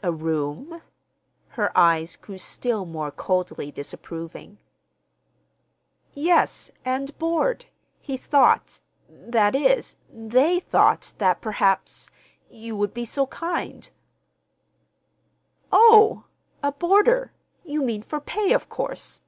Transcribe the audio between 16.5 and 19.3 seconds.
a boarder! You mean for pay, of course?"